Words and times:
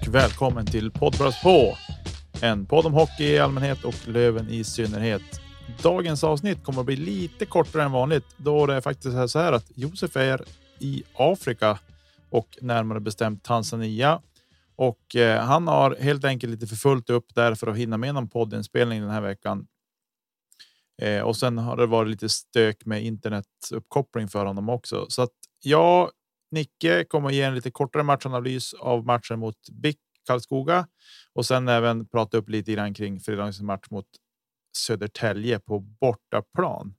och 0.00 0.14
välkommen 0.14 0.66
till 0.66 0.90
Poddbras 0.90 1.42
på. 1.42 1.76
En 2.42 2.66
podd 2.66 2.86
om 2.86 2.92
hockey 2.92 3.24
i 3.24 3.38
allmänhet 3.38 3.84
och 3.84 4.08
Löven 4.08 4.48
i 4.48 4.64
synnerhet. 4.64 5.22
Dagens 5.82 6.24
avsnitt 6.24 6.64
kommer 6.64 6.80
att 6.80 6.86
bli 6.86 6.96
lite 6.96 7.46
kortare 7.46 7.82
än 7.82 7.92
vanligt 7.92 8.24
då 8.36 8.66
det 8.66 8.74
är 8.74 8.80
faktiskt 8.80 9.16
är 9.16 9.26
så 9.26 9.38
här 9.38 9.52
att 9.52 9.70
Josef 9.74 10.16
är 10.16 10.44
i 10.78 11.02
Afrika 11.14 11.78
och 12.30 12.58
närmare 12.60 13.00
bestämt 13.00 13.44
Tanzania. 13.44 14.20
Och 14.76 15.16
eh, 15.16 15.44
han 15.44 15.68
har 15.68 15.96
helt 16.00 16.24
enkelt 16.24 16.50
lite 16.50 16.66
för 16.66 16.76
fullt 16.76 17.10
upp 17.10 17.34
där 17.34 17.54
för 17.54 17.66
att 17.66 17.76
hinna 17.76 17.96
med 17.96 18.14
någon 18.14 18.28
poddinspelning 18.28 19.00
den 19.00 19.10
här 19.10 19.20
veckan. 19.20 19.66
Eh, 21.02 21.22
och 21.22 21.36
sen 21.36 21.58
har 21.58 21.76
det 21.76 21.86
varit 21.86 22.10
lite 22.10 22.28
stök 22.28 22.84
med 22.84 23.04
internetuppkoppling 23.04 24.28
för 24.28 24.44
honom 24.44 24.68
också. 24.68 25.06
Så 25.08 25.22
att 25.22 25.32
jag 25.62 26.10
Nicke 26.52 27.04
kommer 27.04 27.28
att 27.28 27.34
ge 27.34 27.42
en 27.42 27.54
lite 27.54 27.70
kortare 27.70 28.02
matchanalys 28.02 28.74
av 28.74 29.06
matchen 29.06 29.38
mot 29.38 29.56
BIK 29.72 29.98
Karlskoga 30.26 30.86
och 31.32 31.46
sen 31.46 31.68
även 31.68 32.08
prata 32.08 32.36
upp 32.36 32.48
lite 32.48 32.72
grann 32.72 32.94
kring 32.94 33.20
fredagens 33.20 33.60
match 33.60 33.86
mot 33.90 34.06
Södertälje 34.76 35.60
på 35.60 35.78
bortaplan. 35.80 36.94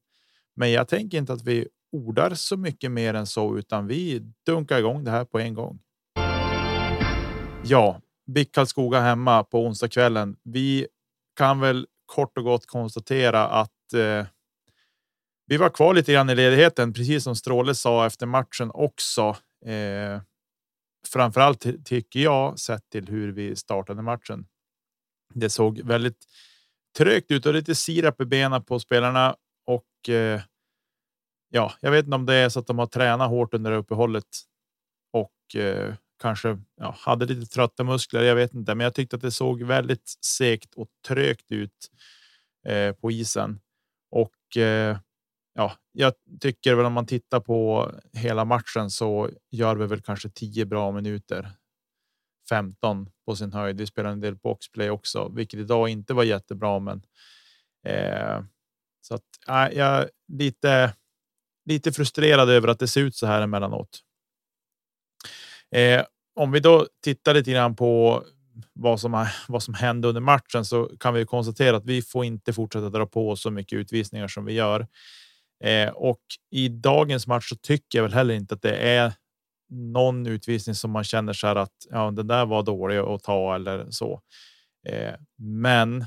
Men 0.55 0.71
jag 0.71 0.87
tänker 0.87 1.17
inte 1.17 1.33
att 1.33 1.43
vi 1.43 1.67
ordar 1.91 2.33
så 2.33 2.57
mycket 2.57 2.91
mer 2.91 3.13
än 3.13 3.27
så, 3.27 3.57
utan 3.57 3.87
vi 3.87 4.19
dunkar 4.45 4.79
igång 4.79 5.03
det 5.03 5.11
här 5.11 5.25
på 5.25 5.39
en 5.39 5.53
gång. 5.53 5.79
Ja, 7.63 8.01
BIK 8.25 8.51
Karlskoga 8.51 8.99
hemma 8.99 9.43
på 9.43 9.65
onsdagskvällen. 9.65 10.35
Vi 10.43 10.87
kan 11.37 11.59
väl 11.59 11.87
kort 12.05 12.37
och 12.37 12.43
gott 12.43 12.65
konstatera 12.65 13.47
att 13.47 13.93
eh, 13.93 14.25
vi 15.45 15.57
var 15.57 15.69
kvar 15.69 15.93
lite 15.93 16.13
grann 16.13 16.29
i 16.29 16.35
ledigheten, 16.35 16.93
precis 16.93 17.23
som 17.23 17.35
Stråle 17.35 17.75
sa 17.75 18.05
efter 18.05 18.25
matchen 18.25 18.71
också. 18.73 19.35
Eh, 19.65 20.21
framförallt 21.07 21.85
tycker 21.85 22.19
jag 22.19 22.59
sett 22.59 22.89
till 22.89 23.07
hur 23.07 23.31
vi 23.31 23.55
startade 23.55 24.01
matchen. 24.01 24.47
Det 25.33 25.49
såg 25.49 25.79
väldigt 25.79 26.25
trögt 26.97 27.31
ut 27.31 27.45
och 27.45 27.53
lite 27.53 27.75
sirap 27.75 28.21
i 28.21 28.25
benen 28.25 28.63
på 28.63 28.79
spelarna 28.79 29.35
och 29.65 30.09
eh, 30.09 30.41
ja, 31.49 31.73
jag 31.79 31.91
vet 31.91 32.05
inte 32.05 32.15
om 32.15 32.25
det 32.25 32.35
är 32.35 32.49
så 32.49 32.59
att 32.59 32.67
de 32.67 32.79
har 32.79 32.85
tränat 32.85 33.29
hårt 33.29 33.53
under 33.53 33.71
uppehållet 33.71 34.27
och 35.13 35.61
eh, 35.61 35.93
kanske 36.21 36.57
ja, 36.75 36.95
hade 36.99 37.25
lite 37.25 37.53
trötta 37.53 37.83
muskler. 37.83 38.23
Jag 38.23 38.35
vet 38.35 38.53
inte, 38.53 38.75
men 38.75 38.83
jag 38.83 38.93
tyckte 38.93 39.15
att 39.15 39.21
det 39.21 39.31
såg 39.31 39.63
väldigt 39.63 40.17
segt 40.21 40.75
och 40.75 40.87
trögt 41.07 41.51
ut 41.51 41.91
eh, 42.67 42.93
på 42.93 43.11
isen 43.11 43.59
och 44.11 44.57
eh, 44.57 44.97
ja, 45.53 45.73
jag 45.91 46.13
tycker 46.39 46.75
väl 46.75 46.85
om 46.85 46.93
man 46.93 47.05
tittar 47.05 47.39
på 47.39 47.91
hela 48.13 48.45
matchen 48.45 48.89
så 48.89 49.29
gör 49.51 49.75
vi 49.75 49.85
väl 49.85 50.01
kanske 50.01 50.29
10 50.29 50.65
bra 50.65 50.91
minuter. 50.91 51.51
15 52.49 53.09
på 53.25 53.35
sin 53.35 53.53
höjd. 53.53 53.77
Vi 53.77 53.87
spelar 53.87 54.09
en 54.09 54.19
del 54.19 54.35
boxplay 54.35 54.89
också, 54.89 55.31
vilket 55.35 55.59
idag 55.59 55.89
inte 55.89 56.13
var 56.13 56.23
jättebra, 56.23 56.79
men. 56.79 57.01
Eh, 57.87 58.43
så 59.01 59.15
att 59.15 59.23
äh, 59.47 59.77
jag 59.77 59.87
är 59.87 60.09
lite, 60.27 60.93
lite 61.65 61.91
frustrerad 61.91 62.49
över 62.49 62.67
att 62.67 62.79
det 62.79 62.87
ser 62.87 63.01
ut 63.01 63.15
så 63.15 63.27
här 63.27 63.41
emellanåt. 63.41 63.99
Eh, 65.71 66.05
om 66.35 66.51
vi 66.51 66.59
då 66.59 66.87
tittar 67.03 67.33
lite 67.33 67.51
grann 67.51 67.75
på 67.75 68.23
vad 68.73 68.99
som, 68.99 69.27
vad 69.47 69.63
som 69.63 69.73
hände 69.73 70.07
under 70.07 70.21
matchen 70.21 70.65
så 70.65 70.91
kan 70.99 71.13
vi 71.13 71.25
konstatera 71.25 71.77
att 71.77 71.85
vi 71.85 72.01
får 72.01 72.25
inte 72.25 72.53
fortsätta 72.53 72.89
dra 72.89 73.05
på 73.05 73.35
så 73.35 73.51
mycket 73.51 73.77
utvisningar 73.77 74.27
som 74.27 74.45
vi 74.45 74.53
gör. 74.53 74.87
Eh, 75.63 75.89
och 75.89 76.21
i 76.51 76.67
dagens 76.67 77.27
match 77.27 77.49
så 77.49 77.55
tycker 77.55 77.97
jag 77.97 78.03
väl 78.03 78.13
heller 78.13 78.33
inte 78.33 78.53
att 78.53 78.61
det 78.61 78.77
är 78.77 79.13
någon 79.69 80.27
utvisning 80.27 80.75
som 80.75 80.91
man 80.91 81.03
känner 81.03 81.33
så 81.33 81.47
här 81.47 81.55
att 81.55 81.73
ja, 81.89 82.11
den 82.11 82.27
där 82.27 82.45
var 82.45 82.63
dålig 82.63 82.97
att 82.97 83.23
ta 83.23 83.55
eller 83.55 83.87
så. 83.89 84.21
Eh, 84.87 85.13
men 85.37 86.05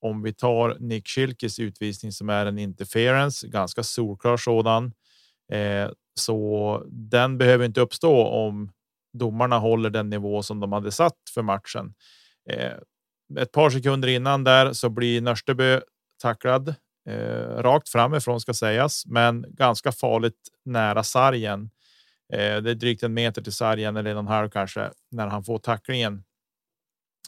om 0.00 0.22
vi 0.22 0.34
tar 0.34 0.76
Nick 0.80 1.08
Schilkes 1.08 1.58
utvisning 1.58 2.12
som 2.12 2.28
är 2.28 2.46
en 2.46 2.58
interference, 2.58 3.48
ganska 3.48 3.82
solklar 3.82 4.36
sådan, 4.36 4.92
eh, 5.52 5.90
så 6.20 6.82
den 6.88 7.38
behöver 7.38 7.64
inte 7.64 7.80
uppstå 7.80 8.24
om 8.24 8.72
domarna 9.18 9.58
håller 9.58 9.90
den 9.90 10.10
nivå 10.10 10.42
som 10.42 10.60
de 10.60 10.72
hade 10.72 10.92
satt 10.92 11.18
för 11.34 11.42
matchen. 11.42 11.94
Eh, 12.50 12.72
ett 13.38 13.52
par 13.52 13.70
sekunder 13.70 14.08
innan 14.08 14.44
där 14.44 14.72
så 14.72 14.88
blir 14.88 15.20
Nörstebö 15.20 15.80
tacklad 16.22 16.74
Eh, 17.08 17.62
rakt 17.62 17.88
framifrån 17.88 18.40
ska 18.40 18.54
sägas, 18.54 19.06
men 19.06 19.44
ganska 19.48 19.92
farligt 19.92 20.48
nära 20.64 21.02
sargen. 21.02 21.70
Eh, 22.32 22.56
det 22.56 22.70
är 22.70 22.74
drygt 22.74 23.02
en 23.02 23.14
meter 23.14 23.42
till 23.42 23.52
sargen 23.52 23.96
eller 23.96 24.16
en 24.16 24.26
halv 24.26 24.50
kanske 24.50 24.90
när 25.10 25.26
han 25.26 25.44
får 25.44 25.58
tacklingen. 25.58 26.24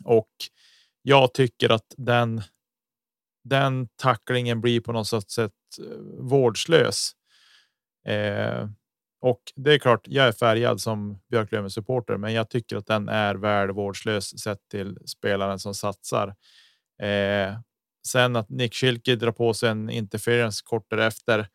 Och 0.05 0.31
jag 1.03 1.35
tycker 1.35 1.71
att 1.71 1.95
den. 1.97 2.43
Den 3.45 3.89
tacklingen 3.97 4.61
blir 4.61 4.81
på 4.81 4.93
något 4.93 5.31
sätt 5.31 5.53
eh, 5.81 5.99
vårdslös. 6.19 7.13
Eh, 8.09 8.69
och 9.21 9.41
det 9.57 9.75
är 9.75 9.79
klart, 9.79 10.09
jag 10.09 10.27
är 10.29 10.33
färgad 10.33 10.81
som 10.81 11.19
Björklöven 11.31 11.71
supporter, 11.71 12.17
men 12.17 12.33
jag 12.33 12.51
tycker 12.51 12.77
att 12.77 12.87
den 12.87 13.09
är 13.09 13.34
väl 13.34 13.71
vårdslös 13.71 14.41
sett 14.41 14.69
till 14.71 14.99
spelaren 15.07 15.59
som 15.59 15.75
satsar. 15.75 16.29
Eh, 17.03 17.59
Sen 18.07 18.37
att 18.37 18.49
Nick 18.49 18.75
Schilke 18.75 19.17
drar 19.17 19.33
på 19.33 19.55
sig 19.55 19.69
en 19.69 19.91
interference 19.91 20.63
kort 20.65 20.91
därefter. 20.91 21.49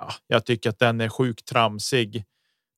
Ja, 0.00 0.12
jag 0.26 0.46
tycker 0.46 0.70
att 0.70 0.78
den 0.78 1.00
är 1.00 1.08
sjukt 1.08 1.46
tramsig 1.46 2.24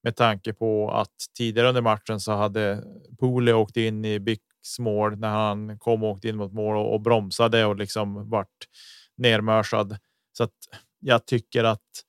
med 0.03 0.17
tanke 0.17 0.53
på 0.53 0.91
att 0.91 1.15
tidigare 1.37 1.69
under 1.69 1.83
matchen 1.83 2.21
så 2.21 2.33
hade 2.33 2.85
Pole 3.19 3.53
åkt 3.53 3.77
in 3.77 4.05
i 4.05 4.21
Bicks 4.21 4.79
mål 4.79 5.19
när 5.19 5.29
han 5.29 5.79
kom 5.79 6.03
och 6.03 6.11
åkte 6.11 6.29
in 6.29 6.37
mot 6.37 6.53
mål 6.53 6.77
och, 6.77 6.95
och 6.95 7.01
bromsade 7.01 7.65
och 7.65 7.77
liksom 7.77 8.31
vart 8.31 8.69
nermörsad. 9.17 9.99
Så 10.33 10.45
att 10.45 10.55
jag 11.01 11.27
tycker 11.27 11.65
att 11.65 12.05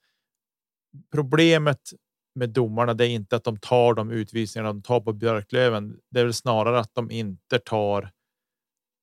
problemet 1.12 1.81
med 2.36 2.50
domarna, 2.50 2.94
det 2.94 3.07
är 3.07 3.10
inte 3.10 3.36
att 3.36 3.44
de 3.44 3.57
tar 3.57 3.94
de 3.94 4.12
utvisningar 4.12 4.68
de 4.68 4.81
tar 4.81 5.00
på 5.00 5.13
Björklöven. 5.13 6.00
Det 6.12 6.19
är 6.19 6.24
väl 6.24 6.33
snarare 6.33 6.80
att 6.80 6.95
de 6.95 7.12
inte 7.12 7.60
tar 7.60 8.12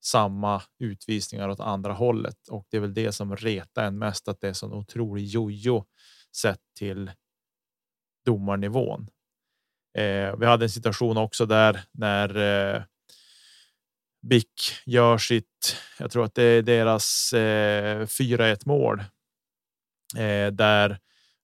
samma 0.06 0.62
utvisningar 0.78 1.48
åt 1.48 1.60
andra 1.60 1.92
hållet 1.92 2.48
och 2.48 2.66
det 2.70 2.76
är 2.76 2.80
väl 2.80 2.94
det 2.94 3.12
som 3.12 3.36
retar 3.36 3.84
en 3.84 3.98
mest 3.98 4.28
att 4.28 4.40
det 4.40 4.48
är 4.48 4.52
sån 4.52 4.72
otrolig 4.72 5.26
jojo 5.26 5.84
sett 6.36 6.60
till 6.78 7.10
domarnivån. 8.24 9.08
Eh, 9.98 10.36
vi 10.36 10.46
hade 10.46 10.64
en 10.64 10.70
situation 10.70 11.16
också 11.16 11.46
där 11.46 11.80
när 11.92 12.36
eh, 12.36 12.82
Bick 14.22 14.60
gör 14.86 15.18
sitt. 15.18 15.76
Jag 15.98 16.10
tror 16.10 16.24
att 16.24 16.34
det 16.34 16.42
är 16.42 16.62
deras 16.62 17.32
eh, 17.32 18.00
4-1 18.00 18.62
mål 18.66 19.00
eh, 20.16 20.52
där 20.52 20.98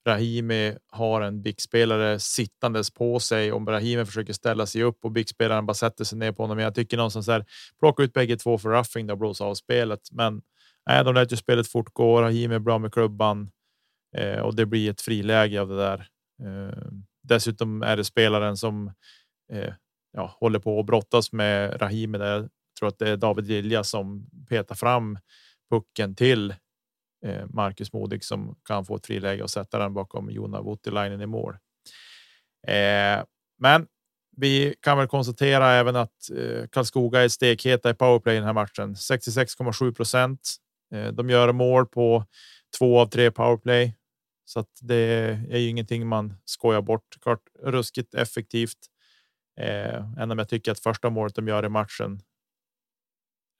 Rahimi 0.07 0.77
har 0.87 1.21
en 1.21 1.43
bickspelare 1.43 2.19
sittandes 2.19 2.91
på 2.91 3.21
sig 3.21 3.53
om 3.53 3.67
Rahimi 3.67 4.05
försöker 4.05 4.33
ställa 4.33 4.67
sig 4.67 4.83
upp 4.83 5.05
och 5.05 5.13
bickspelaren 5.13 5.67
bara 5.67 5.75
sätter 5.75 6.05
sig 6.05 6.19
ner 6.19 6.33
på 6.33 6.43
honom. 6.43 6.59
Jag 6.59 6.75
tycker 6.75 6.97
någonstans 6.97 7.27
där 7.27 7.45
plocka 7.81 8.03
ut 8.03 8.13
bägge 8.13 8.37
två 8.37 8.59
för 8.59 8.69
roughing 8.69 9.11
och 9.11 9.19
blåsa 9.19 9.45
av 9.45 9.55
spelet. 9.55 10.01
Men 10.13 10.43
nej, 10.87 11.05
de 11.05 11.15
lät 11.15 11.33
ju 11.33 11.37
spelet 11.37 11.69
fortgå. 11.69 12.23
Rahimi 12.23 12.55
är 12.55 12.59
bra 12.59 12.79
med 12.79 12.93
klubban 12.93 13.51
eh, 14.17 14.41
och 14.41 14.57
det 14.57 14.67
blir 14.67 14.91
ett 14.91 15.01
friläge 15.01 15.61
av 15.61 15.69
det 15.69 15.77
där. 15.77 16.07
Eh, 16.43 16.83
dessutom 17.23 17.83
är 17.83 17.97
det 17.97 18.05
spelaren 18.05 18.57
som 18.57 18.93
eh, 19.53 19.75
ja, 20.13 20.37
håller 20.41 20.59
på 20.59 20.81
att 20.81 20.87
brottas 20.87 21.33
med 21.33 21.83
Rahimi. 21.83 22.19
Där 22.19 22.33
jag 22.33 22.49
tror 22.79 22.89
att 22.89 22.99
det 22.99 23.09
är 23.09 23.17
David 23.17 23.47
Lilja 23.47 23.85
som 23.85 24.27
petar 24.49 24.75
fram 24.75 25.19
pucken 25.71 26.15
till 26.15 26.55
Eh, 27.25 27.47
Marcus 27.51 27.93
Modig 27.93 28.25
som 28.25 28.57
kan 28.65 28.85
få 28.85 28.97
ett 28.97 29.07
friläge 29.07 29.43
och 29.43 29.51
sätta 29.51 29.79
den 29.79 29.95
bakom 29.95 30.31
Jona 30.31 30.61
Voutilainen 30.61 31.21
i 31.21 31.27
mål. 31.27 31.57
Eh, 32.67 33.25
men 33.59 33.87
vi 34.37 34.75
kan 34.81 34.99
väl 34.99 35.09
konstatera 35.09 35.71
även 35.71 35.97
att 35.97 36.31
eh, 36.37 36.67
Karlskoga 36.71 37.21
är 37.21 37.29
stekheta 37.29 37.91
i 37.91 37.95
powerplay 37.95 38.35
i 38.35 38.39
den 38.39 38.47
här 38.47 38.53
matchen. 38.53 38.95
66,7 38.95 39.95
procent. 39.95 40.57
De 41.13 41.31
gör 41.31 41.53
mål 41.53 41.87
på 41.87 42.25
två 42.79 43.01
av 43.01 43.07
tre 43.07 43.31
powerplay, 43.31 43.97
så 44.45 44.61
att 44.61 44.69
det 44.81 44.97
är 45.51 45.59
ju 45.59 45.69
ingenting 45.69 46.07
man 46.07 46.35
skojar 46.45 46.83
bort. 46.83 47.17
Klart 47.21 47.43
ruskigt 47.63 48.15
effektivt. 48.15 48.79
Eh, 49.61 50.13
även 50.17 50.31
om 50.31 50.39
jag 50.39 50.49
tycker 50.49 50.73
att 50.73 50.79
första 50.79 51.11
målet 51.11 51.35
de 51.35 51.49
gör 51.49 51.65
i 51.65 51.69
matchen 51.69 52.21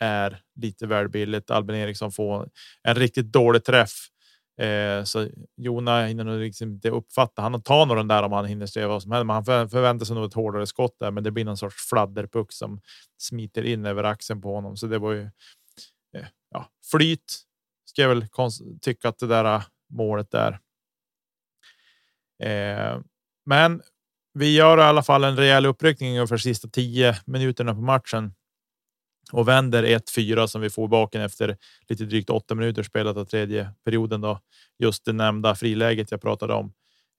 är 0.03 0.43
lite 0.61 0.87
väl 0.87 1.09
billigt. 1.09 1.51
Albin 1.51 1.77
Eriksson 1.77 2.13
får 2.13 2.49
en 2.83 2.95
riktigt 2.95 3.33
dålig 3.33 3.65
träff. 3.65 3.93
Eh, 4.61 5.05
så 5.05 5.29
Jona 5.57 6.07
hinner 6.07 6.25
nog 6.25 6.41
liksom 6.41 6.71
inte 6.71 6.91
uppfatta. 6.91 7.43
Han 7.43 7.63
tar 7.63 7.87
nog 7.87 7.97
den 7.97 8.09
där 8.09 8.23
om 8.23 8.33
han 8.33 8.45
hinner 8.45 8.67
se 8.67 8.87
vad 8.87 9.03
som 9.03 9.13
händer, 9.13 9.25
men 9.25 9.35
han 9.35 9.69
förväntar 9.69 10.07
sig 10.07 10.17
nog 10.17 10.25
ett 10.25 10.35
hårdare 10.35 10.67
skott 10.67 10.97
där. 10.99 11.11
Men 11.11 11.25
det 11.25 11.31
blir 11.31 11.45
någon 11.45 11.57
sorts 11.57 11.89
fladderpuck 11.89 12.53
som 12.53 12.81
smiter 13.19 13.63
in 13.63 13.87
över 13.87 14.05
axeln 14.05 14.41
på 14.41 14.55
honom. 14.55 14.77
Så 14.77 14.87
det 14.87 14.99
var 14.99 15.13
ju 15.13 15.23
eh, 16.17 16.27
ja, 16.51 16.69
flyt. 16.91 17.43
Ska 17.85 18.03
jag 18.03 18.09
väl 18.09 18.27
tycka 18.81 19.09
att 19.09 19.19
det 19.19 19.27
där 19.27 19.45
eh, 19.45 19.63
målet 19.93 20.31
där. 20.31 20.59
Eh, 22.43 23.01
men 23.47 23.83
vi 24.35 24.55
gör 24.57 24.79
i 24.79 24.83
alla 24.83 25.03
fall 25.03 25.25
en 25.25 25.37
rejäl 25.37 25.67
uppryckning 25.67 26.29
för 26.29 26.37
sista 26.37 26.69
tio 26.69 27.17
minuterna 27.27 27.75
på 27.75 27.81
matchen 27.81 28.35
och 29.33 29.49
vänder 29.49 29.83
1-4 29.83 30.47
som 30.47 30.61
vi 30.61 30.71
får 30.71 30.89
baken 30.89 31.23
efter 31.23 31.57
lite 31.89 32.05
drygt 32.05 32.31
åtta 32.31 32.55
minuter 32.55 32.83
spelat 32.83 33.17
av 33.17 33.25
tredje 33.25 33.71
perioden. 33.85 34.21
Då 34.21 34.41
just 34.79 35.05
det 35.05 35.13
nämnda 35.13 35.55
friläget 35.55 36.11
jag 36.11 36.21
pratade 36.23 36.55
om. 36.55 36.73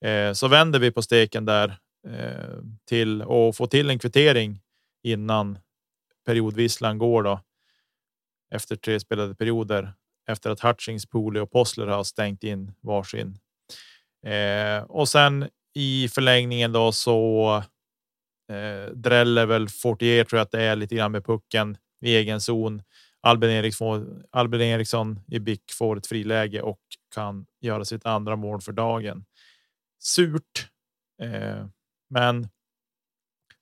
Eh, 0.06 0.33
så 0.33 0.48
vänder 0.48 0.80
vi 0.80 0.92
på 0.92 1.01
steken 1.01 1.45
där 1.45 1.77
eh, 2.07 2.60
till 2.89 3.21
och 3.21 3.56
får 3.56 3.68
till 3.68 3.89
en 3.89 4.00
kvittering 4.00 4.60
innan 5.04 5.60
periodvisslan 6.25 6.98
går 6.98 7.24
då. 7.24 7.39
Efter 8.54 8.75
tre 8.75 9.00
spelade 9.00 9.36
perioder 9.36 9.94
efter 10.27 10.50
att 10.50 10.59
Hutchings, 10.59 11.06
Pooley 11.06 11.42
och 11.42 11.51
Possler 11.51 11.88
har 11.88 12.04
stängt 12.04 12.44
in 12.44 12.74
varsin. 12.81 13.38
Eh, 14.25 14.83
och 14.83 15.09
sen 15.09 15.50
i 15.75 16.09
förlängningen 16.09 16.71
då 16.71 16.92
så 16.92 17.56
eh, 18.51 18.92
dräller 18.94 19.45
väl 19.45 19.69
Fortier 19.69 20.24
tror 20.24 20.38
jag 20.38 20.45
att 20.45 20.51
det 20.51 20.62
är 20.62 20.75
lite 20.75 20.95
grann 20.95 21.12
med 21.12 21.25
pucken 21.25 21.77
i 22.03 22.15
egen 22.15 22.41
zon. 22.41 22.81
Albin 23.21 23.50
Eriksson, 23.50 24.23
Albin 24.31 24.61
Eriksson 24.61 25.19
i 25.27 25.39
BIK 25.39 25.71
får 25.71 25.97
ett 25.97 26.07
friläge 26.07 26.61
och 26.61 26.79
kan 27.15 27.45
göra 27.61 27.85
sitt 27.85 28.05
andra 28.05 28.35
mål 28.35 28.61
för 28.61 28.71
dagen. 28.71 29.25
Surt, 30.00 30.69
eh, 31.21 31.67
men 32.09 32.47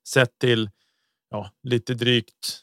sett 0.08 0.38
till 0.38 0.70
ja, 1.30 1.50
lite 1.62 1.94
drygt 1.94 2.62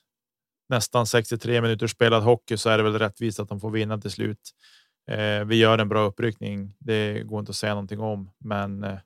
nästan 0.69 1.07
63 1.07 1.61
minuter 1.61 1.87
spelad 1.87 2.23
hockey 2.23 2.57
så 2.57 2.69
är 2.69 2.77
det 2.77 2.83
väl 2.83 2.99
rättvist 2.99 3.39
att 3.39 3.49
de 3.49 3.59
får 3.59 3.71
vinna 3.71 3.97
till 3.97 4.11
slut. 4.11 4.51
Eh, 5.07 5.45
vi 5.45 5.55
gör 5.55 5.77
en 5.77 5.89
bra 5.89 6.05
uppryckning. 6.05 6.75
Det 6.79 7.23
går 7.23 7.39
inte 7.39 7.49
att 7.49 7.55
säga 7.55 7.73
någonting 7.73 7.99
om, 7.99 8.31
men. 8.37 8.83
Eh, 8.83 8.99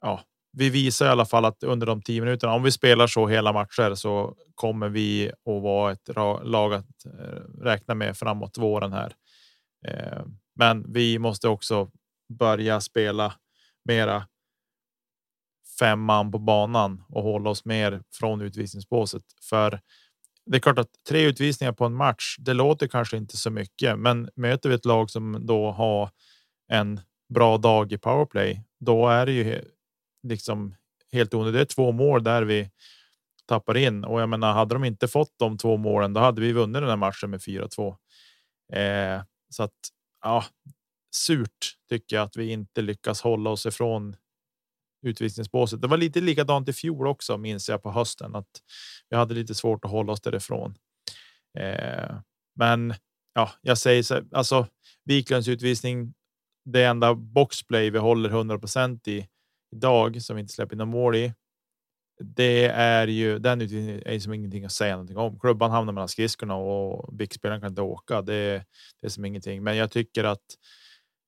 ja, 0.00 0.24
vi 0.52 0.70
visar 0.70 1.06
i 1.06 1.08
alla 1.08 1.24
fall 1.24 1.44
att 1.44 1.62
under 1.62 1.86
de 1.86 2.02
tio 2.02 2.20
minuterna, 2.20 2.52
om 2.52 2.62
vi 2.62 2.72
spelar 2.72 3.06
så 3.06 3.26
hela 3.26 3.52
matcher 3.52 3.94
så 3.94 4.34
kommer 4.54 4.88
vi 4.88 5.28
att 5.28 5.62
vara 5.62 5.92
ett 5.92 6.08
lag 6.44 6.74
att 6.74 7.06
eh, 7.06 7.62
räkna 7.62 7.94
med 7.94 8.16
framåt 8.16 8.58
våren 8.58 8.92
här. 8.92 9.14
Eh, 9.86 10.22
men 10.54 10.92
vi 10.92 11.18
måste 11.18 11.48
också 11.48 11.90
börja 12.38 12.80
spela 12.80 13.34
mera 13.84 14.26
fem 15.78 16.00
man 16.00 16.32
på 16.32 16.38
banan 16.38 17.04
och 17.08 17.22
hålla 17.22 17.50
oss 17.50 17.64
mer 17.64 18.02
från 18.12 18.40
utvisningsbåset. 18.40 19.22
För 19.48 19.80
det 20.46 20.56
är 20.56 20.60
klart 20.60 20.78
att 20.78 20.90
tre 21.08 21.22
utvisningar 21.22 21.72
på 21.72 21.84
en 21.84 21.94
match, 21.94 22.36
det 22.38 22.54
låter 22.54 22.88
kanske 22.88 23.16
inte 23.16 23.36
så 23.36 23.50
mycket, 23.50 23.98
men 23.98 24.30
möter 24.36 24.68
vi 24.68 24.74
ett 24.74 24.84
lag 24.84 25.10
som 25.10 25.46
då 25.46 25.70
har 25.70 26.10
en 26.68 27.00
bra 27.34 27.58
dag 27.58 27.92
i 27.92 27.98
powerplay, 27.98 28.64
då 28.80 29.08
är 29.08 29.26
det 29.26 29.32
ju 29.32 29.64
liksom 30.22 30.74
helt 31.12 31.34
onödigt. 31.34 31.54
Det 31.54 31.60
är 31.60 31.74
två 31.74 31.92
mål 31.92 32.24
där 32.24 32.42
vi 32.42 32.70
tappar 33.46 33.76
in 33.76 34.04
och 34.04 34.20
jag 34.20 34.28
menar, 34.28 34.52
hade 34.52 34.74
de 34.74 34.84
inte 34.84 35.08
fått 35.08 35.38
de 35.38 35.58
två 35.58 35.76
målen, 35.76 36.12
då 36.12 36.20
hade 36.20 36.40
vi 36.40 36.52
vunnit 36.52 36.82
den 36.82 36.88
här 36.88 36.96
matchen 36.96 37.30
med 37.30 37.40
4-2. 37.40 37.96
Eh, 38.72 39.22
så 39.48 39.62
att 39.62 39.74
ja, 40.24 40.44
surt 41.14 41.76
tycker 41.88 42.16
jag 42.16 42.22
att 42.22 42.36
vi 42.36 42.50
inte 42.50 42.82
lyckas 42.82 43.22
hålla 43.22 43.50
oss 43.50 43.66
ifrån 43.66 44.16
utvisningsbåset. 45.02 45.82
Det 45.82 45.88
var 45.88 45.96
lite 45.96 46.20
likadant 46.20 46.68
i 46.68 46.72
fjol 46.72 47.06
också 47.06 47.38
minns 47.38 47.68
jag 47.68 47.82
på 47.82 47.90
hösten 47.90 48.34
att 48.34 48.50
vi 49.08 49.16
hade 49.16 49.34
lite 49.34 49.54
svårt 49.54 49.84
att 49.84 49.90
hålla 49.90 50.12
oss 50.12 50.20
därifrån. 50.20 50.74
Eh, 51.58 52.16
men 52.54 52.94
ja, 53.34 53.50
jag 53.60 53.78
säger 53.78 54.02
så 54.02 54.22
alltså 54.32 54.66
Wiklunds 55.04 55.48
utvisning. 55.48 56.14
Det 56.64 56.84
enda 56.84 57.14
boxplay 57.14 57.90
vi 57.90 57.98
håller 57.98 58.30
100% 58.30 59.08
i 59.08 59.28
idag 59.72 60.22
som 60.22 60.36
vi 60.36 60.40
inte 60.40 60.52
släpper 60.52 60.82
in 60.82 60.88
mål 60.88 61.16
i. 61.16 61.34
Det 62.22 62.64
är 62.66 63.06
ju 63.06 63.38
den 63.38 63.60
utvisningen 63.60 64.02
är 64.06 64.18
som 64.18 64.34
ingenting 64.34 64.64
att 64.64 64.72
säga 64.72 64.92
någonting 64.92 65.16
om. 65.16 65.40
Klubban 65.40 65.70
hamnar 65.70 65.92
mellan 65.92 66.08
skridskorna 66.08 66.54
och 66.54 67.14
bickspelaren 67.14 67.60
kan 67.60 67.70
inte 67.70 67.82
åka. 67.82 68.22
Det, 68.22 68.64
det 69.00 69.06
är 69.06 69.08
som 69.08 69.24
ingenting, 69.24 69.62
men 69.62 69.76
jag 69.76 69.90
tycker 69.90 70.24
att 70.24 70.44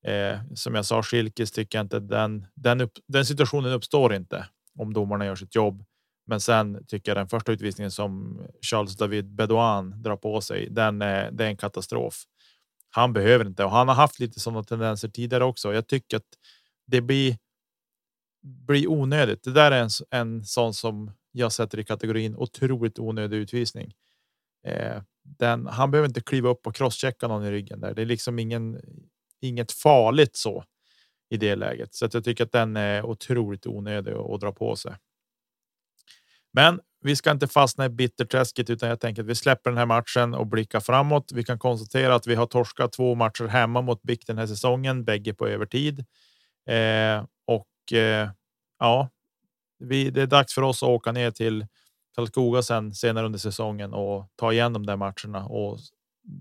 eh, 0.07 0.39
som 0.55 0.75
jag 0.75 0.85
sa, 0.85 1.03
Schilkes 1.03 1.53
tycker 1.53 1.79
jag 1.79 1.85
inte 1.85 2.01
den, 2.01 2.47
den, 2.55 2.81
upp, 2.81 2.93
den 3.09 3.27
situationen 3.27 3.73
uppstår 3.73 4.15
inte 4.15 4.47
om 4.79 4.93
domarna 4.93 5.27
gör 5.27 5.35
sitt 5.35 5.55
jobb. 5.55 5.85
Men 6.27 6.41
sen 6.41 6.87
tycker 6.87 7.11
jag 7.11 7.17
den 7.17 7.29
första 7.29 7.53
utvisningen 7.53 7.91
som 7.91 8.41
Charles 8.63 8.97
David 8.97 9.35
Bedouin 9.35 10.03
drar 10.03 10.17
på 10.17 10.41
sig, 10.41 10.69
den 10.71 11.03
är, 11.03 11.31
det 11.31 11.45
är 11.45 11.49
en 11.49 11.57
katastrof. 11.57 12.25
Han 12.91 13.13
behöver 13.13 13.45
inte 13.45 13.65
och 13.65 13.71
han 13.71 13.89
har 13.89 13.95
haft 13.95 14.21
lite 14.21 14.41
sådana 14.41 14.65
tendenser 14.65 15.09
tidigare 15.09 15.45
också. 15.45 15.75
Jag 15.75 15.87
tycker 15.87 16.17
att 16.17 16.27
det 16.87 17.01
blir 17.01 17.37
bli 18.43 18.87
onödigt. 18.87 19.45
Det 19.45 19.53
där 19.53 19.71
är 19.71 19.83
en, 19.83 19.91
en 20.11 20.45
sån 20.45 20.75
som 20.75 21.13
jag 21.33 21.53
sätter 21.53 21.79
i 21.79 21.85
kategorin 21.85 22.37
otroligt 22.37 22.99
onödig 22.99 23.37
utvisning. 23.37 23.93
Eh, 24.67 25.03
den, 25.25 25.67
han 25.67 25.91
behöver 25.91 26.09
inte 26.09 26.21
kliva 26.21 26.49
upp 26.49 26.67
och 26.67 26.75
crosschecka 26.75 27.29
någon 27.29 27.45
i 27.45 27.51
ryggen 27.51 27.81
där. 27.81 27.95
Det 27.95 28.03
är 28.03 28.07
liksom 28.07 28.39
ingen, 28.39 28.81
inget 29.41 29.73
farligt 29.73 30.37
så 30.37 30.65
i 31.31 31.37
det 31.37 31.57
läget, 31.57 31.95
så 31.95 32.07
att 32.07 32.15
jag 32.15 32.25
tycker 32.25 32.45
att 32.45 32.53
den 32.53 32.77
är 32.77 33.03
otroligt 33.05 33.67
onödig 33.67 34.13
att, 34.13 34.31
att 34.31 34.41
dra 34.41 34.53
på 34.53 34.77
sig. 34.77 34.97
Men 36.53 36.81
vi 37.01 37.17
ska 37.17 37.31
inte 37.31 37.49
fastna 37.49 37.85
i 37.85 37.89
bitterträsket 37.89 38.71
utan 38.71 38.89
jag 38.89 39.01
tänker 39.01 39.23
att 39.23 39.29
vi 39.29 39.35
släpper 39.35 39.71
den 39.71 39.79
här 39.79 39.87
matchen 39.87 40.35
och 40.35 40.47
blickar 40.47 40.81
framåt. 40.81 41.33
Vi 41.33 41.45
kan 41.45 41.59
konstatera 41.59 42.15
att 42.15 42.27
vi 42.27 42.35
har 42.35 42.47
torskat 42.47 42.93
två 42.93 43.15
matcher 43.15 43.45
hemma 43.45 43.81
mot 43.83 44.03
BIK 44.03 44.27
den 44.27 44.39
här 44.39 44.47
säsongen, 44.47 45.05
bägge 45.05 45.35
på 45.35 45.49
övertid. 45.49 46.05
Eh, 46.67 47.25
Eh, 47.93 48.31
ja, 48.79 49.09
vi, 49.79 50.11
det 50.11 50.23
är 50.23 50.27
dags 50.27 50.55
för 50.55 50.62
oss 50.62 50.83
att 50.83 50.89
åka 50.89 51.12
ner 51.12 51.31
till 51.31 51.67
Karlskoga 52.15 52.62
sen 52.62 52.95
senare 52.95 53.27
under 53.27 53.39
säsongen 53.39 53.95
och 53.95 54.29
ta 54.37 54.53
igen 54.53 54.73
de 54.73 54.87
där 54.87 54.97
matcherna 54.97 55.47
och 55.47 55.79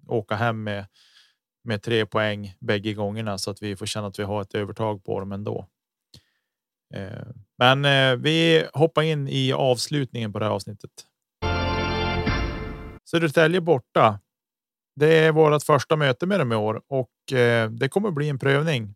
åka 0.07 0.35
hem 0.35 0.63
med 0.63 0.85
med 1.63 1.81
tre 1.81 2.05
poäng 2.05 2.55
bägge 2.59 2.93
gångerna 2.93 3.37
så 3.37 3.51
att 3.51 3.61
vi 3.61 3.75
får 3.75 3.85
känna 3.85 4.07
att 4.07 4.19
vi 4.19 4.23
har 4.23 4.41
ett 4.41 4.55
övertag 4.55 5.03
på 5.03 5.19
dem 5.19 5.31
ändå. 5.31 5.67
Eh, 6.93 7.27
men 7.57 7.85
eh, 7.85 8.15
vi 8.15 8.65
hoppar 8.73 9.01
in 9.01 9.27
i 9.27 9.53
avslutningen 9.53 10.33
på 10.33 10.39
det 10.39 10.45
här 10.45 10.51
avsnittet. 10.51 10.91
Södertälje 13.09 13.61
borta. 13.61 14.19
Det 14.95 15.17
är 15.17 15.31
vårt 15.31 15.63
första 15.63 15.95
möte 15.95 16.25
med 16.25 16.39
dem 16.39 16.51
i 16.51 16.55
år 16.55 16.81
och 16.87 17.33
eh, 17.33 17.69
det 17.69 17.89
kommer 17.89 18.11
bli 18.11 18.29
en 18.29 18.39
prövning. 18.39 18.95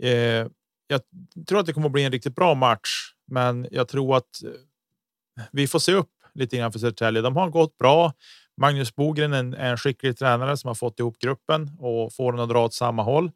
Eh, 0.00 0.46
jag 0.92 1.00
tror 1.46 1.60
att 1.60 1.66
det 1.66 1.72
kommer 1.72 1.88
bli 1.88 2.04
en 2.04 2.12
riktigt 2.12 2.34
bra 2.34 2.54
match, 2.54 3.12
men 3.26 3.68
jag 3.70 3.88
tror 3.88 4.16
att 4.16 4.42
eh, 4.44 4.50
vi 5.52 5.66
får 5.66 5.78
se 5.78 5.92
upp 5.92 6.10
lite 6.34 6.56
grann 6.56 6.72
för 6.72 6.78
Södertälje. 6.78 7.22
De 7.22 7.36
har 7.36 7.50
gått 7.50 7.78
bra. 7.78 8.12
Magnus 8.60 8.94
Bogren 8.94 9.32
är 9.32 9.38
en, 9.38 9.54
en 9.54 9.76
skicklig 9.76 10.18
tränare 10.18 10.56
som 10.56 10.68
har 10.68 10.74
fått 10.74 11.00
ihop 11.00 11.18
gruppen 11.18 11.70
och 11.78 12.14
får 12.14 12.32
den 12.32 12.40
att 12.40 12.48
dra 12.48 12.64
åt 12.64 12.74
samma 12.74 13.02
håll. 13.02 13.30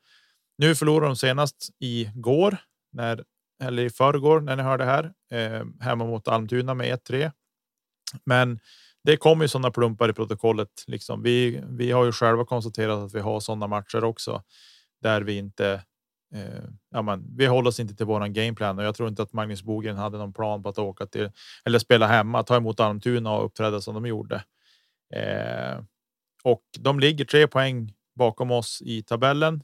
Nu 0.58 0.74
förlorar 0.74 1.06
de 1.06 1.16
senast 1.16 1.70
i 1.80 2.10
går 2.14 2.56
när 2.92 3.24
eller 3.64 3.82
i 3.82 3.90
förrgår 3.90 4.40
när 4.40 4.56
ni 4.56 4.62
hörde 4.62 4.84
här 4.84 5.12
eh, 5.30 5.64
hemma 5.80 6.04
mot 6.04 6.28
Almtuna 6.28 6.74
med 6.74 6.98
1-3. 6.98 7.32
Men 8.24 8.60
det 9.04 9.16
kommer 9.16 9.44
ju 9.44 9.48
sådana 9.48 9.70
plumpar 9.70 10.08
i 10.08 10.12
protokollet. 10.12 10.84
Liksom. 10.86 11.22
Vi, 11.22 11.62
vi 11.68 11.90
har 11.90 12.04
ju 12.04 12.12
själva 12.12 12.44
konstaterat 12.44 12.98
att 12.98 13.14
vi 13.14 13.20
har 13.20 13.40
sådana 13.40 13.66
matcher 13.66 14.04
också 14.04 14.42
där 15.02 15.20
vi 15.20 15.36
inte. 15.36 15.82
Eh, 16.34 16.64
ja, 16.90 17.02
men, 17.02 17.36
vi 17.36 17.46
håller 17.46 17.68
oss 17.68 17.80
inte 17.80 17.94
till 17.94 18.06
våran 18.06 18.32
gameplan 18.32 18.78
och 18.78 18.84
jag 18.84 18.94
tror 18.94 19.08
inte 19.08 19.22
att 19.22 19.32
Magnus 19.32 19.62
Bogren 19.62 19.96
hade 19.96 20.18
någon 20.18 20.32
plan 20.32 20.62
på 20.62 20.68
att 20.68 20.78
åka 20.78 21.06
till 21.06 21.30
eller 21.64 21.78
spela 21.78 22.06
hemma, 22.06 22.42
ta 22.42 22.56
emot 22.56 22.80
Almtuna 22.80 23.32
och 23.32 23.44
uppträda 23.44 23.80
som 23.80 23.94
de 23.94 24.06
gjorde. 24.06 24.44
Eh, 25.14 25.82
och 26.42 26.62
de 26.78 27.00
ligger 27.00 27.24
tre 27.24 27.46
poäng 27.46 27.92
bakom 28.14 28.50
oss 28.50 28.82
i 28.82 29.02
tabellen 29.02 29.62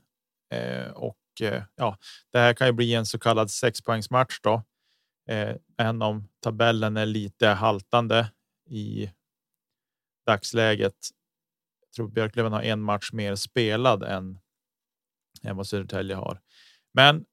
eh, 0.55 0.91
och 0.93 1.19
eh, 1.41 1.63
ja, 1.77 1.97
det 2.33 2.39
här 2.39 2.55
kan 2.55 2.67
ju 2.67 2.73
bli 2.73 2.95
en 2.95 3.07
så 3.07 3.19
kallad 3.19 3.51
sexpoängsmatch 3.51 4.41
då. 4.43 4.63
Eh, 5.29 5.57
än 5.79 6.03
om 6.03 6.29
tabellen 6.41 6.97
är 6.97 7.07
lite 7.07 7.49
haltande 7.49 8.31
i 8.71 9.11
dagsläget. 10.27 10.97
Jag 11.81 11.93
tror 11.97 12.09
Björklöven 12.09 12.53
har 12.53 12.63
en 12.63 12.83
match 12.83 13.13
mer 13.13 13.35
spelad 13.35 14.03
än, 14.03 14.39
än 15.43 15.57
vad 15.57 15.67
Södertälje 15.67 16.17
har. 16.17 16.41
Men 16.95 17.25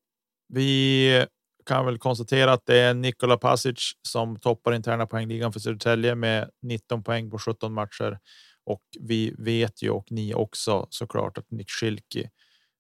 vi 0.54 1.26
kan 1.66 1.86
väl 1.86 1.98
konstatera 1.98 2.54
att 2.54 2.66
det 2.66 2.80
är 2.80 2.94
Nikola 2.94 3.38
Pasic 3.38 3.92
som 4.02 4.40
toppar 4.40 4.74
interna 4.74 5.06
poängligan 5.06 5.54
för 5.54 5.60
Södertälje 5.60 6.16
med 6.16 6.50
19 6.62 7.04
poäng 7.04 7.32
på 7.32 7.40
17 7.40 7.74
matcher. 7.74 8.20
Och 8.66 8.82
vi 9.00 9.36
vet 9.38 9.82
ju 9.82 9.90
och 9.90 10.12
ni 10.12 10.34
också 10.34 10.88
såklart 10.90 11.38
att 11.38 11.52
Nick 11.52 11.70
Schilke 11.70 12.30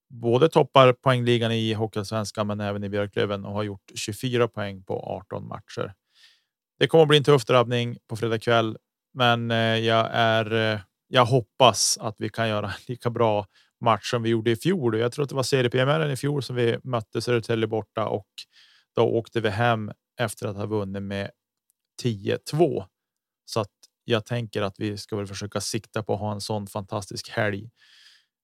både 0.10 0.50
toppar 0.50 0.94
poängligan 0.94 1.52
i 1.52 1.74
Hockeyallsvenskan 1.74 2.48
men 2.48 2.60
även 2.60 2.84
i 2.84 2.90
Björklöven 2.90 3.46
och 3.46 3.54
har 3.54 3.64
gjort 3.64 3.92
24 3.96 4.48
poäng 4.48 4.84
på 4.84 5.00
18 5.00 5.48
matcher. 5.48 5.94
Det 6.80 6.88
kommer 6.88 7.02
att 7.02 7.08
bli 7.08 7.18
en 7.18 7.24
tuff 7.24 7.46
drabbning 7.46 7.98
på 8.08 8.16
fredag 8.16 8.40
kväll, 8.40 8.78
men 9.14 9.52
eh, 9.52 9.58
jag 9.58 10.10
är. 10.12 10.74
Eh, 10.74 10.80
jag 11.12 11.26
hoppas 11.26 11.98
att 11.98 12.16
vi 12.18 12.30
kan 12.30 12.50
göra 12.50 12.72
lika 12.88 13.10
bra 13.10 13.46
match 13.82 14.10
som 14.10 14.24
vi 14.24 14.30
gjorde 14.30 14.52
i 14.52 14.56
fjol. 14.56 15.00
Jag 15.00 15.12
tror 15.12 15.24
att 15.24 15.30
det 15.30 15.36
var 15.36 15.44
seriepremiären 15.44 16.12
i 16.12 16.16
fjol 16.16 16.44
som 16.44 16.56
vi 16.56 16.78
mötte 16.84 17.22
Södertälje 17.22 17.68
borta 17.68 18.08
och 18.08 18.28
då 18.96 19.02
åkte 19.02 19.42
vi 19.42 19.50
hem 19.50 19.92
efter 20.22 20.48
att 20.48 20.56
ha 20.56 20.66
vunnit 20.66 21.04
med 21.04 21.32
10-2. 22.04 22.86
Så 23.46 23.60
att 23.60 23.72
jag 24.04 24.26
tänker 24.26 24.62
att 24.62 24.80
vi 24.80 24.98
ska 24.98 25.16
väl 25.16 25.28
försöka 25.28 25.62
sikta 25.62 26.04
på 26.04 26.14
att 26.14 26.20
ha 26.20 26.32
en 26.32 26.42
sån 26.42 26.68
fantastisk 26.68 27.30
helg 27.30 27.70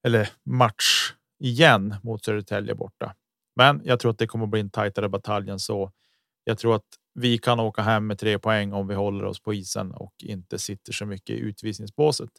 eller 0.08 0.30
match 0.46 1.14
igen 1.40 1.96
mot 2.04 2.26
Södertälje 2.26 2.76
borta. 2.76 3.16
Men 3.56 3.82
jag 3.86 4.00
tror 4.00 4.12
att 4.12 4.18
det 4.18 4.28
kommer 4.28 4.46
att 4.46 4.52
bli 4.52 4.60
en 4.60 4.70
tajtare 4.70 5.10
batalj 5.10 5.50
än 5.50 5.60
så. 5.60 5.92
Jag 6.44 6.58
tror 6.58 6.76
att 6.76 6.86
vi 7.14 7.38
kan 7.38 7.60
åka 7.60 7.82
hem 7.82 8.08
med 8.08 8.20
tre 8.20 8.40
poäng 8.40 8.74
om 8.74 8.88
vi 8.88 8.96
håller 8.96 9.26
oss 9.26 9.40
på 9.40 9.54
isen 9.54 9.92
och 9.92 10.14
inte 10.24 10.60
sitter 10.60 10.94
så 10.94 11.06
mycket 11.06 11.36
i 11.36 11.40
utvisningsbåset. 11.40 12.30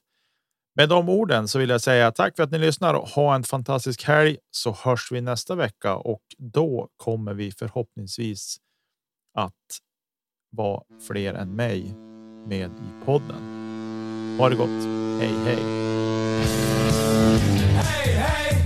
Med 0.76 0.88
de 0.88 1.08
orden 1.08 1.48
så 1.48 1.58
vill 1.58 1.70
jag 1.70 1.80
säga 1.80 2.12
tack 2.12 2.36
för 2.36 2.42
att 2.42 2.50
ni 2.50 2.58
lyssnar 2.58 2.94
och 2.94 3.08
ha 3.08 3.34
en 3.34 3.42
fantastisk 3.42 4.04
helg 4.04 4.36
så 4.50 4.72
hörs 4.72 5.12
vi 5.12 5.20
nästa 5.20 5.54
vecka 5.54 5.94
och 5.94 6.22
då 6.38 6.88
kommer 6.96 7.34
vi 7.34 7.52
förhoppningsvis 7.52 8.56
att 9.34 9.52
vara 10.50 10.82
fler 11.08 11.34
än 11.34 11.56
mig 11.56 11.94
med 12.46 12.70
i 12.70 13.04
podden. 13.04 13.36
Ha 14.38 14.48
det 14.48 14.56
gott. 14.56 14.86
Hej, 15.20 15.34
hej. 15.44 15.58
Hej, 17.74 18.14
hej! 18.14 18.65